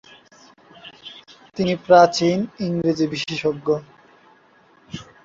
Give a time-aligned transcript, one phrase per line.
[1.55, 3.67] তিনি প্রাচীন ইংরেজি-বিশেষজ্ঞ।